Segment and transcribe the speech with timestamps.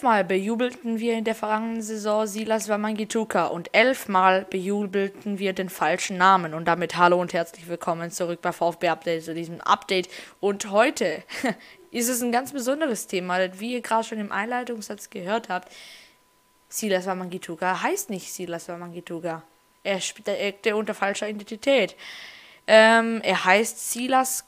[0.00, 6.16] Zwölfmal bejubelten wir in der vergangenen Saison Silas Wamangituka und elfmal bejubelten wir den falschen
[6.16, 6.54] Namen.
[6.54, 10.08] Und damit hallo und herzlich willkommen zurück bei VfB Update zu diesem Update.
[10.40, 11.22] Und heute
[11.90, 15.70] ist es ein ganz besonderes Thema, wie ihr gerade schon im Einleitungssatz gehört habt.
[16.70, 19.42] Silas Wamangituka heißt nicht Silas Wamangituka.
[19.84, 21.94] Er spielt unter falscher Identität.
[22.66, 24.46] Ähm, er heißt Silas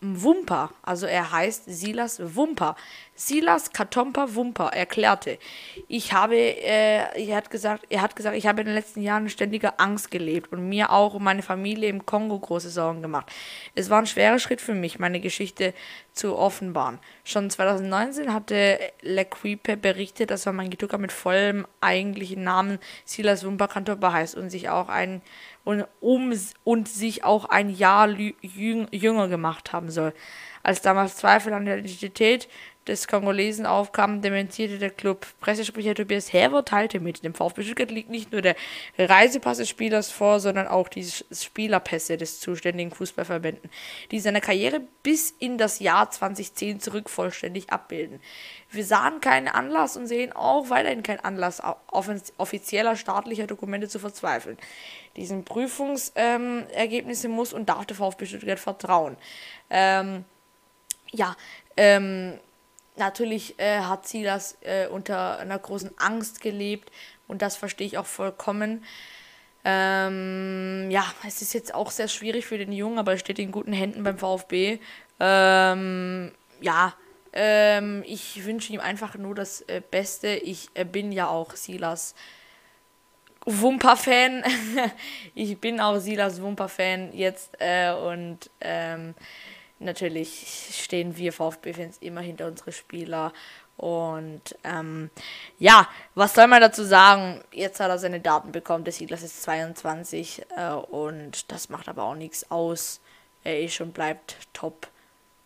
[0.00, 2.76] Wumper, also er heißt Silas Wumper.
[3.14, 5.38] Silas Katompa Wumper erklärte,
[5.88, 9.24] ich habe, äh, er hat gesagt, er hat gesagt, ich habe in den letzten Jahren
[9.24, 13.30] in ständiger Angst gelebt und mir auch und meine Familie im Kongo große Sorgen gemacht.
[13.74, 15.74] Es war ein schwerer Schritt für mich, meine Geschichte
[16.14, 16.98] zu offenbaren.
[17.24, 24.12] Schon 2019 hatte Lequipe berichtet, dass er Mangituka mit vollem eigentlichen Namen Silas Wumper Katompa
[24.12, 25.20] heißt und sich auch ein
[25.64, 26.32] und, um,
[26.64, 30.12] und sich auch ein Jahr jünger gemacht haben soll.
[30.62, 32.48] Als damals Zweifel an der Identität
[32.90, 35.26] des Kongolesen aufkamen, dementierte der Club.
[35.40, 38.56] Pressesprecher Tobias Herwer teilte mit, dem VfB Stuttgart liegt nicht nur der
[38.98, 43.70] Reisepass des Spielers vor, sondern auch die Spielerpässe des zuständigen Fußballverbänden,
[44.10, 48.20] die seine Karriere bis in das Jahr 2010 zurück vollständig abbilden.
[48.70, 51.62] Wir sahen keinen Anlass und sehen auch weiterhin keinen Anlass,
[52.36, 54.58] offizieller staatlicher Dokumente zu verzweifeln.
[55.16, 59.16] Diesen Prüfungsergebnisse ähm, muss und darf der VfB Stuttgart vertrauen.
[59.70, 60.24] Ähm,
[61.12, 61.36] ja,
[61.76, 62.38] ähm,
[63.00, 66.92] natürlich äh, hat Silas äh, unter einer großen Angst gelebt
[67.26, 68.84] und das verstehe ich auch vollkommen.
[69.64, 73.50] Ähm, ja, es ist jetzt auch sehr schwierig für den Jungen, aber er steht in
[73.50, 74.78] guten Händen beim VfB.
[75.18, 76.94] Ähm, ja,
[77.32, 80.28] ähm, ich wünsche ihm einfach nur das äh, Beste.
[80.28, 82.14] Ich äh, bin ja auch Silas
[83.44, 84.44] Wumper-Fan.
[85.34, 89.14] ich bin auch Silas Wumper-Fan jetzt äh, und ähm,
[89.80, 93.32] natürlich stehen wir VfB-Fans immer hinter unsere Spieler.
[93.76, 95.10] Und ähm,
[95.58, 97.42] ja, was soll man dazu sagen?
[97.50, 98.84] Jetzt hat er seine Daten bekommen.
[98.84, 103.00] Der Siedler ist 22 äh, und das macht aber auch nichts aus.
[103.42, 104.88] Er ist und bleibt top.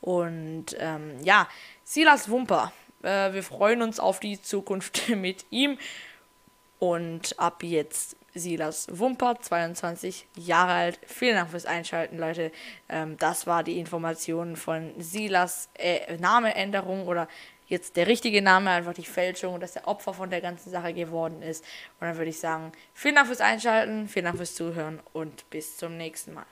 [0.00, 1.48] Und ähm, ja,
[1.84, 2.72] Silas Wumper.
[3.02, 5.78] Äh, wir freuen uns auf die Zukunft mit ihm.
[6.78, 10.98] Und ab jetzt Silas Wumper, 22 Jahre alt.
[11.06, 12.50] Vielen Dank fürs Einschalten, Leute.
[12.88, 17.28] Ähm, das war die Information von Silas äh, Nameänderung oder
[17.66, 21.42] jetzt der richtige Name, einfach die Fälschung, dass er Opfer von der ganzen Sache geworden
[21.42, 21.64] ist.
[22.00, 25.76] Und dann würde ich sagen, vielen Dank fürs Einschalten, vielen Dank fürs Zuhören und bis
[25.76, 26.46] zum nächsten Mal.